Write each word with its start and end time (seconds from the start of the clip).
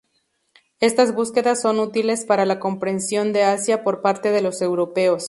Estas 0.79 1.13
búsquedas 1.13 1.61
son 1.61 1.79
útiles 1.79 2.25
para 2.25 2.47
la 2.47 2.57
comprensión 2.59 3.33
de 3.33 3.43
Asia 3.43 3.83
por 3.83 4.01
parte 4.01 4.31
de 4.31 4.41
los 4.41 4.59
europeos. 4.63 5.19